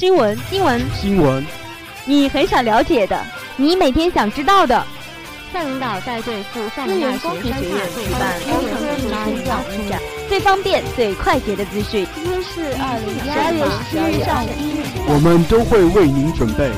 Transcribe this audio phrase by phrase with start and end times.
[0.00, 1.46] 新闻，新闻，新闻，
[2.06, 3.22] 你很少了解的，
[3.58, 4.82] 你每天想知道的。
[5.52, 9.10] 校领导在对付厦门大学生学院举办工程技术
[9.44, 12.06] 教育展，最方便、最快捷的资讯。
[12.14, 16.70] 今天是二零一二年十二月上午一日，我们都会为您准备。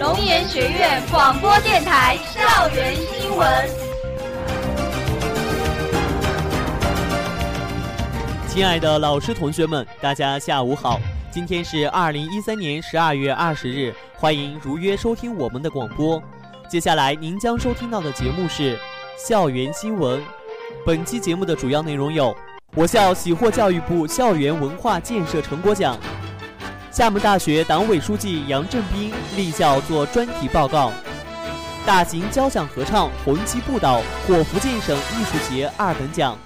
[0.00, 3.70] 龙岩学院广播电台校园新闻。
[8.48, 10.98] 亲爱的老师、同学们，大家下午好！
[11.38, 16.20] 今天是二零一三年十二月二十日，欢迎如约收听我们的广播。
[16.68, 18.76] 接下来您将收听到的节目是
[19.16, 20.20] 校园新闻。
[20.84, 22.36] 本期节目的主要内容有：
[22.74, 25.96] 我校喜获教育部校园文化建设成果奖；
[26.90, 30.90] 厦门大学党委书记杨振斌立校做专题报告；
[31.86, 36.36] 大型交响合唱《红旗不倒》获福建省艺术节二等奖；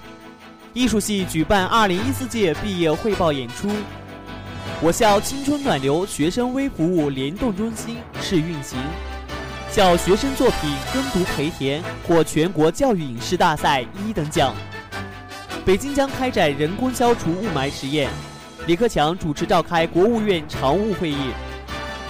[0.71, 3.69] 艺术系举办二零一四届毕业汇报演出；
[4.81, 8.79] 我校青春暖流学生微服务联动中心试运行。
[9.71, 14.53] 校学生作品《耕读培田》获全国教育影视大赛一等奖。
[15.65, 18.09] 北京将开展人工消除雾霾实验。
[18.67, 21.31] 李克强主持召开国务院常务会议，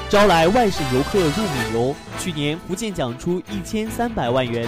[0.10, 1.96] 招来外省游客入闽游。
[2.20, 4.68] 去年福建奖出一千三百万元。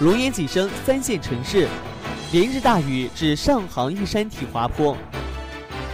[0.00, 1.68] 龙岩锦生三线城市，
[2.32, 4.96] 连日大雨致上杭一山体滑坡。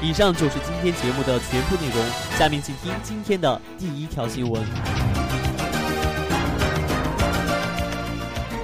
[0.02, 2.02] 以上就是今天节目的全部内容。
[2.38, 4.62] 下面请听今天的第一条新闻。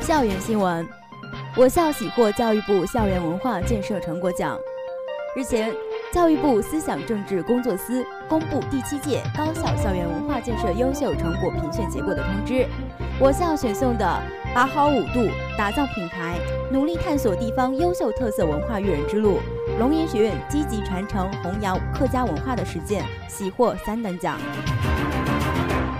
[0.01, 0.89] 校园新闻，
[1.55, 4.56] 我校喜获教育部校园文化建设成果奖。
[5.37, 5.70] 日前，
[6.11, 12.67] 教育部思想政治工作司公布第七届高校校园文化建设优秀成果评选结果的通知。
[13.21, 14.23] 我校选送的
[14.55, 15.28] “把好五度，
[15.59, 16.39] 打造品牌，
[16.73, 19.39] 努力探索地方优秀特色文化育人之路”，
[19.78, 24.38] 龙岩学院积极传承弘扬客家文化的实践，喜获三等奖。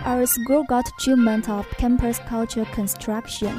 [0.07, 3.51] Our school got achievement of campus culture construction.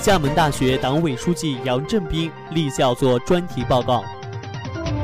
[0.00, 4.04] 厦门大学党委书记杨振斌立校做专题报告。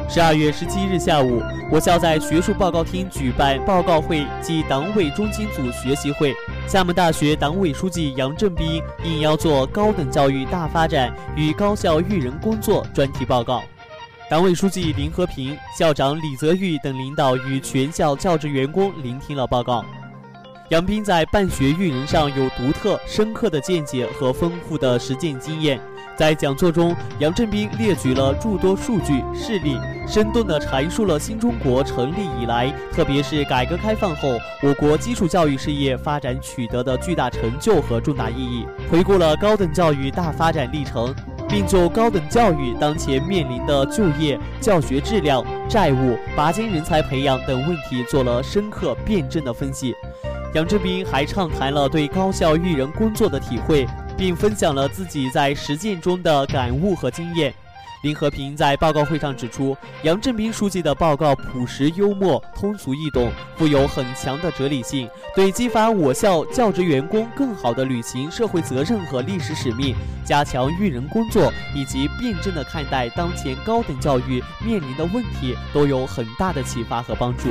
[0.08, 1.42] 十二月十七日下午，
[1.72, 6.32] 我校在学术报告厅举办报告会暨党委中心组学习会。
[6.68, 13.62] 厦门大学党委书记杨振斌应邀做《高等教育大发展与高校育人工作》专题报告。
[14.28, 19.82] 党委书记林和平、校长李泽玉等领导与全校教职员工聆听了报告。
[20.68, 25.80] 杨斌在办学育人上有独特、深刻的见解和丰富的实践经验。
[26.18, 41.14] 在讲座中，杨振斌列举了诸多数据事例，生动地阐述了新中国成立以来，特别是改革开放后，我国基础教育事业发展取得的巨大成就和重大意义，回顾了高等教育大发展历程，
[41.48, 49.94] 并就高等教育当前面临的就业、教学质量、债务、拔尖人才培养等问题做了深刻辩证的分析。
[50.54, 53.86] 杨振斌还畅谈了对高校育人工作的体会，
[54.18, 57.54] 并分享了自己在实践中的感悟和经验。
[58.04, 77.48] 林和平在报告会上指出，杨振斌书记的报告朴实幽默、通俗易懂，富有很强的哲理性，对激发我校教职员工更好地履行社会责任和历史使命，加强育人工作，以及辩证地看待当前高等教育面临的问题，都有很大的启发和帮助。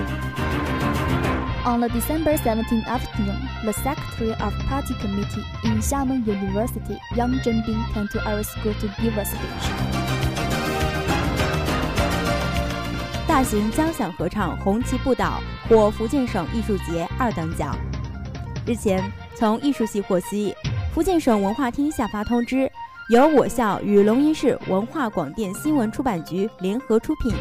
[1.68, 7.94] On the December 17 afternoon, the Secretary of Party Committee in Xiamen University, Yang Zhenbing,
[7.94, 9.70] came to our school to give a speech.
[13.28, 17.76] 大型交响合唱《红旗不倒》获福建省艺术节二等奖。
[18.66, 19.04] 日前，
[19.36, 20.56] 从艺术系获悉，
[20.94, 22.72] 福建省文化厅下发通知，
[23.10, 27.36] 由我校与龙岩市文化广电新闻出版局联合出品。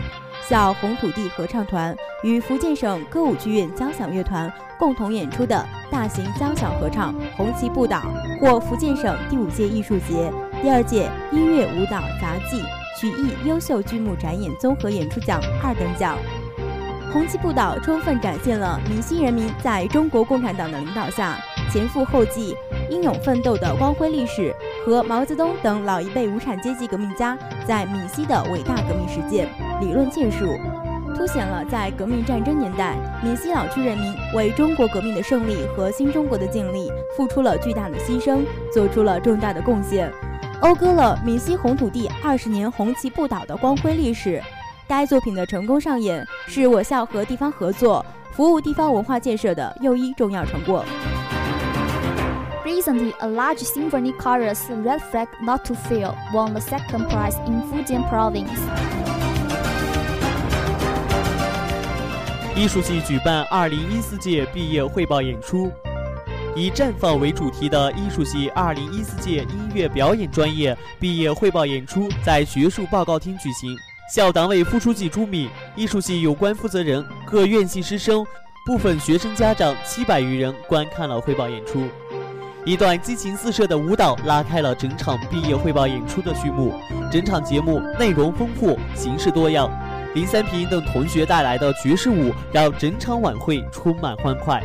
[0.49, 8.03] 校红土地合唱团与福建省歌舞剧院交响乐团共同演出的大型交响合唱《红旗不倒》
[8.41, 12.61] 获福建省第五届艺术节第二届音乐舞蹈杂技
[12.99, 16.19] 曲艺优秀剧目展演综合演出奖二等奖。
[17.13, 21.39] 《红旗不倒》充分展现了闽西人民在中国共产党的领导下
[21.71, 22.57] 前赴后继、
[22.91, 24.53] 英勇奋斗的光辉历史
[24.85, 29.49] 和毛泽东等老一辈无产阶级革命家在闽西的伟大革命实践。
[29.81, 30.59] 理论建树，
[31.17, 38.41] 凸显了在革命战争年代，闽西老区人民为中国革命的胜利和新中国的建立付出了巨大的牺牲，
[38.71, 40.13] 做出了重大的贡献，
[40.61, 44.43] 讴歌了闽西红土地二十年红旗不倒的光辉历史。
[44.87, 50.85] 该作品的成功上演，是我校和地方合作、服务地方文化建设的又一重要成果。
[52.65, 58.07] Recently, a large symphony chorus, Red Flag Not to Fail, won the second prize in Fujian
[58.09, 59.16] Province.
[62.57, 65.71] 艺术系举办2014届毕业汇报演出。
[66.55, 73.77] 以“绽放”为主题的艺术系2014届音乐表演专业毕业汇报演出在学术报告厅举行。
[74.11, 78.25] 校党委副书记朱敏、艺术系有关负责人、各院系师生、
[78.65, 81.83] 部分学生家长七百余人观看了汇报演出。
[82.65, 86.73] 一段激情四射的舞蹈拉开了整场毕业汇报演出的序幕。
[87.13, 89.71] 整场节目内容丰富，形式多样。
[90.17, 94.63] 林三平等同学带来的爵士舞让整场晚会充满欢快。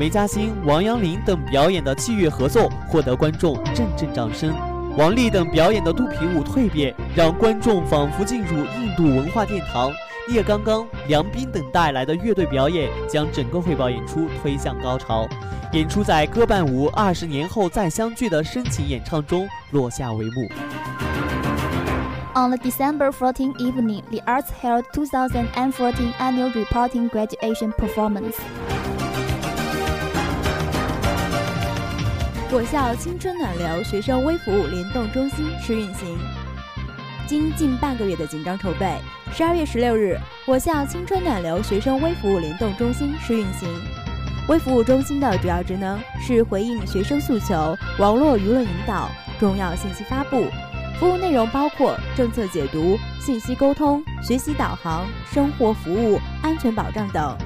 [0.00, 4.54] 梅嘉欣、王阳林等表演的器乐合奏获得观众阵阵掌声，
[4.96, 9.92] 王丽等表演的肚皮舞蜕变让观众仿佛进入印度文化殿堂。
[10.32, 15.28] 叶刚刚、梁斌等带来的乐队表演将整个汇报演出推向高潮，
[15.72, 20.48] 演出在歌伴舞二十年后再相聚的深情演唱中落下帷幕。
[22.36, 28.34] On the December 14 evening, the arts held 2014 annual reporting graduation performance.
[32.50, 36.18] 我校青春暖流学生微服务联动中心试运行，
[37.24, 38.98] 经近半个月的紧张筹备，
[39.32, 43.68] 十二月十六日，我校青春暖流学生微服务联动中心试运行。
[44.48, 49.08] 微服务中心的主要职能是回应学生诉求、网络舆论引导、
[49.38, 50.46] 重要信息发布。
[50.98, 57.36] 服务内容包括政策解读、信息沟通、学习导航、生活服务、安全保障等，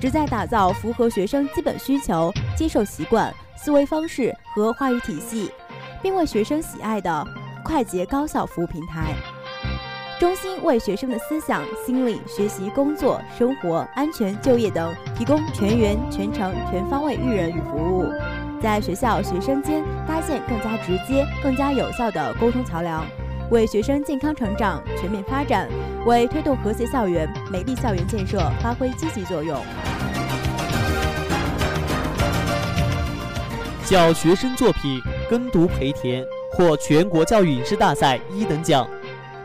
[0.00, 3.32] 旨在打造符合学生基本需求、接受习惯。
[3.56, 5.50] 思维方式和话语体系，
[6.00, 7.26] 并为学生喜爱的
[7.64, 9.12] 快捷高效服务平台。
[10.20, 18.04] 中心为学生的思想、心理、学习、工作、生活、安全、就业等提供全员、全程、全方位育人与服务，
[18.60, 23.06] 在学校学生间搭建更加直接、更加有效的沟通桥梁，
[23.50, 25.68] 为学生健康成长、全面发展，
[26.04, 29.56] 为推动和谐校园、美丽校园建设发挥积极作用。
[33.86, 35.00] 教学生作品
[35.30, 36.22] 《耕读培田》
[36.52, 38.86] 获全国教育影视大赛一等奖。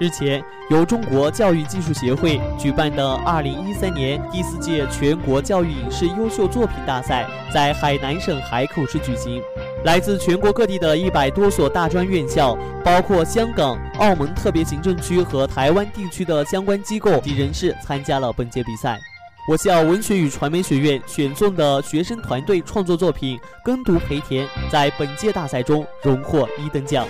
[0.03, 9.41] 日前，由中国教育技术协会举办的2013年第四届全国教育影视优秀作品大赛在海南省海口市举行。
[9.85, 18.99] 来自全国各地的一百多所大专院校，包括香港、澳门特别行政区和台湾地区的相关机构及人士参加了本届比赛。
[19.47, 27.07] 我校文学与传媒学院选送的学生团队创作作品《耕读培田》在本届大赛中荣获一等奖。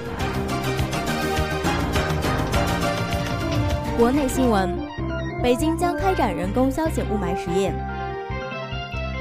[3.96, 4.76] 国内新闻：
[5.42, 7.74] 北京将开展人工消减雾霾实验，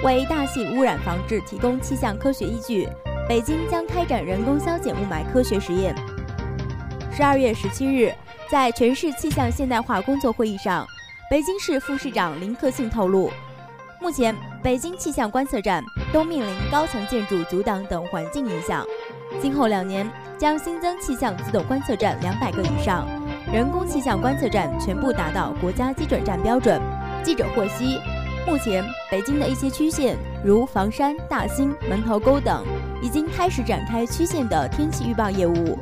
[0.02, 2.88] 为大气污染防治提供气象科学依据。
[3.28, 5.94] 北京将开展人工消减雾霾科学实验。
[7.14, 8.12] 十二月十七日，
[8.50, 10.86] 在全市气象现代化工作会议上。
[11.30, 13.30] 北京市副市长林克信透露，
[14.00, 18.84] 目前北京气象观测站都面临高层建筑阻挡等环境影响，
[19.40, 23.06] 今后两年将新增气象自动观测站两百个以上，
[23.52, 26.80] 人工气象观测站全部达到国家基准站标准。
[27.22, 28.00] 记者获悉，
[28.46, 32.64] 目前北京的一些区县，如房山、大兴、门头沟等，
[33.02, 35.78] 已经开始展开区县的天气预报业务。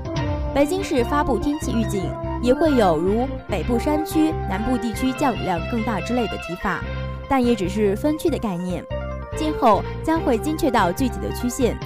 [0.52, 2.10] 北京市发布天气预警。
[2.42, 6.80] 也会有如北部山区、南部地区降雨量更大之类的提法，
[7.28, 8.82] 但也只是分区的概念。
[9.36, 11.76] 今后将会精确到具体的区县，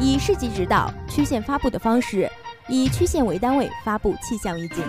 [0.00, 2.28] 以市级指导区县发布的方式，
[2.66, 4.82] 以区县为单位发布气象预警。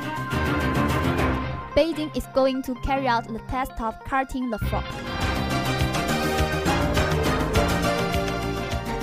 [1.74, 4.84] Beijing is going to carry out the test of cutting the frog。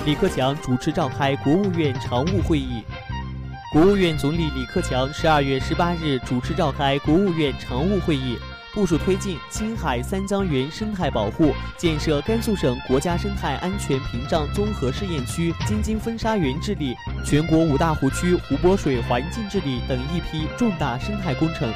[0.04, 2.82] 李克强主持召开国务院常务会议。
[3.72, 8.36] 国务院总理李克强十二月十八日主持召开国务院常务会议，
[8.74, 16.94] 部署推进青海三江源生态保护、建设甘肃省国家生态安全屏障综合试验区、京津风沙源治理、
[17.24, 21.72] 全国五大湖区湖泊水环境治理等一批重大生态工程。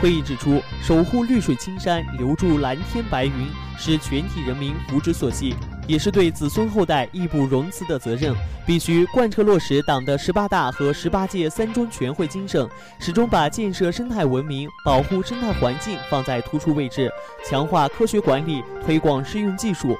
[0.00, 5.54] 会议指出，守护绿水青山、留住蓝天白云，是全体人民福祉所系。
[5.86, 12.66] 也是对子孙后代义不容辞的责任，必须贯彻落实党的十八大和十八届三中全会精神，
[12.98, 17.10] 始终把建设生态文明、保护生态环境放在突出位置，
[17.44, 19.98] 强化科学管理，推广适用技术，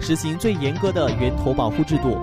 [0.00, 2.18] 实行最严格的源头保护制度，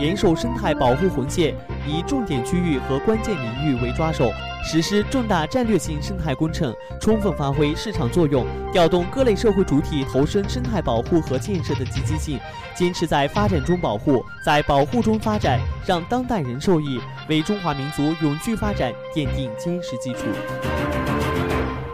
[0.00, 1.54] 严守生态保护红线，
[1.86, 4.32] 以重点区域和关键领域为抓手。
[4.62, 12.38] 实施重大战略性生态工程，充分发挥市场作用，调动各类社会主体投身生态保护和建设的积极性，
[12.74, 20.20] 坚持在发展中保护，在保护中发展，让当代人受益，为中华民族永续发展奠定坚实基础。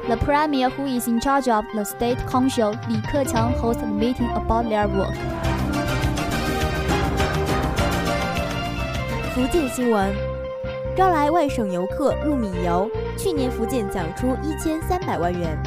[0.07, 4.31] The premier who is in charge of the state council, Li Keqiang, hosts a meeting
[4.35, 5.15] about their work.
[9.37, 10.11] 福建新闻：
[10.97, 15.63] 招来外省游客入闽游，去年福建奖出一千三百万元。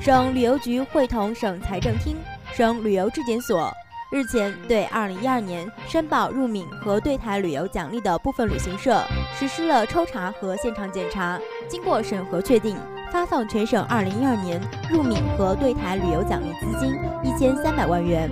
[0.00, 2.16] 省旅游局会同省财政厅、
[2.52, 3.72] 省旅游质检所
[4.10, 9.00] 日前对2012年申报入闽和对台旅游奖励的部分旅行社
[9.32, 12.76] 实施了抽查和现场检查，经过审核确定，
[13.12, 14.60] 发放全省2012年
[14.90, 18.28] 入闽和对台旅游奖励资金一千三百万元。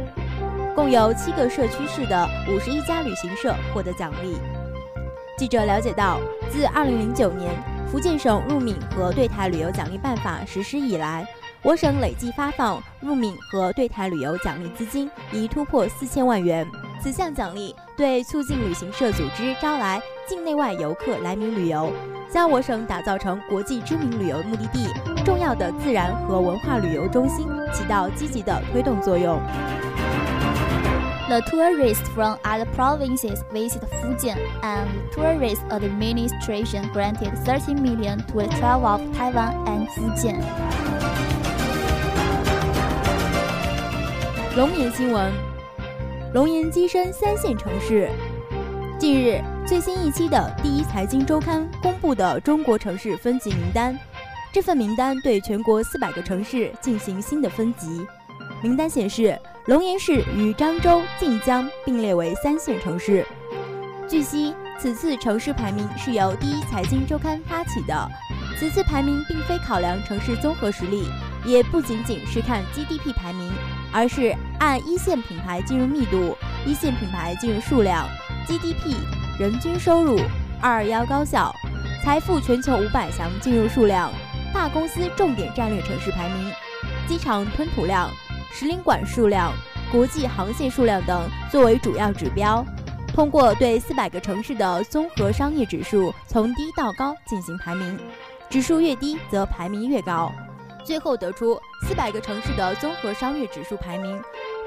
[0.75, 4.37] 共有七个社区市的五十一家旅行社获得奖励。
[5.37, 7.51] 记者了解到，自二零零九年
[7.91, 11.27] 福建省入闽和对台旅游奖励办法实施以来，
[11.63, 16.67] 我省累计发放入闽和对台旅游奖励资金已突破四千万元。
[17.03, 21.91] 此项奖励对促进旅行社组织招来境内外游客来闽旅游，
[22.31, 24.87] 将我省打造成国际知名旅游目的地、
[25.25, 29.41] 重要的自然和文化旅游中心，起到积极的推动作用。
[31.31, 38.89] The tourists from other provinces visit Fujian, and tourist administration granted 30 million to the travel
[38.89, 40.43] of Taiwan and Fujian.
[44.57, 45.33] 龙岩新闻：
[46.35, 48.11] 龙岩跻身三线城市。
[48.99, 53.97] 近日，最新一期的第一财经周刊公布的中国城市分级名单，
[54.53, 58.05] 这份名单对全国四百个城市进行新的分级。
[58.65, 63.27] 名单显示，龙岩市与漳州、晋江并列为三线城市。
[64.09, 68.09] 据悉，此次城市排名是由第一财经周刊发起的。
[68.59, 71.05] 此次排名并非考量城市综合实力，
[71.45, 73.53] 也不仅仅是看 GDP 排名，
[73.93, 78.09] 而是按一线品牌进入密度、一线品牌进入数量、
[78.47, 78.97] GDP、
[79.39, 80.19] 人均收入、
[80.61, 81.55] 二二幺高校、
[82.03, 84.11] 财富全球五百强进入数量、
[84.55, 86.51] 大公司重点战略城市排名、
[87.07, 88.11] 机场吞吐量。
[88.51, 89.53] 使领馆数量、
[89.91, 92.65] 国际航线数量等作为主要指标，
[93.15, 97.99] 通过对四百个城市的综合商业指数从低到高进行排名，
[98.49, 100.33] 指数越低则排名越高，
[100.85, 104.21] 最后得出四百个城市的综合商业指数排名。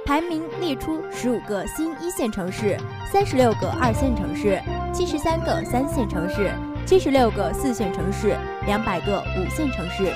[0.06, 2.78] 排名列出十五个新一线城市、
[3.10, 4.62] 三十六个二线城市、
[4.94, 6.52] 七十三个三线城市、
[6.86, 10.12] 七十六个四线城市、两百个五线城市。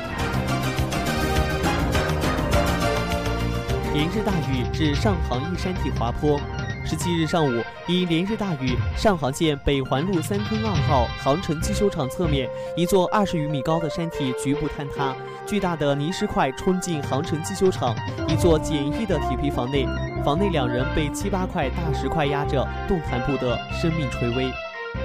[3.98, 6.40] 连日大雨致上杭一山体滑坡。
[6.86, 15.16] 十七日上午，因连日大雨，上杭县北环路三坑二号杭城机修厂侧面一座二十余米高的山体局部坍塌，
[15.48, 17.96] 巨大的泥石块冲进杭城机修厂
[18.28, 19.88] 一座简易的铁皮房内，
[20.24, 24.52] 房内两人被七八块大石块压着，动弹不得，生命垂危。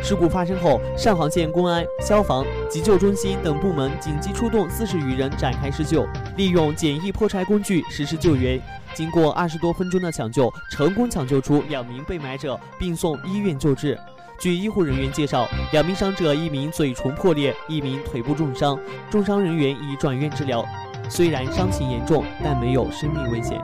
[0.02, 6.04] 事故发生后，上杭县公安、消防、急救中心等部门紧急出动四十余人展开施救，
[6.36, 8.60] 利用简易破拆工具实施救援。
[8.94, 13.96] 经过二十多分钟的抢救，成功抢救出两名被埋者，并送医院救治。
[14.40, 18.76] 据医护人员介绍，两名伤者一名嘴唇破裂，一名腿部重伤，
[19.08, 20.64] 重伤人员已转院治疗。
[21.08, 23.56] 虽然伤情严重，但没有生命危险。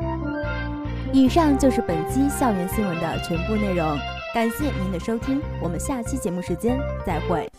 [1.13, 3.99] 以上就是本期校园新闻的全部内容。
[4.35, 7.51] 感谢您的收听，我们下期节目时间再会。